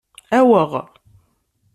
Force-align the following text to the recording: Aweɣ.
Aweɣ. 0.37 0.71